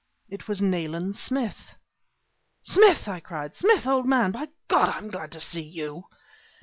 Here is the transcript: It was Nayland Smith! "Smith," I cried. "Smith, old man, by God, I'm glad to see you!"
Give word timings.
It 0.29 0.47
was 0.47 0.63
Nayland 0.63 1.15
Smith! 1.15 1.75
"Smith," 2.63 3.07
I 3.07 3.19
cried. 3.19 3.55
"Smith, 3.55 3.85
old 3.85 4.07
man, 4.07 4.31
by 4.31 4.47
God, 4.67 4.89
I'm 4.89 5.09
glad 5.09 5.31
to 5.33 5.39
see 5.39 5.61
you!" 5.61 6.05